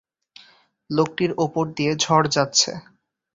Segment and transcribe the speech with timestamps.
[0.89, 2.71] লোকটির ওপর দিয়ে ঝড় যাচ্ছে।